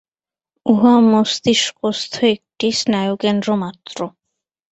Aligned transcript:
উহা 0.65 0.93
মস্তিষ্কস্থ 1.11 2.13
একটি 2.33 2.67
স্নায়ুকেন্দ্র 2.79 3.49
মাত্র। 3.63 3.97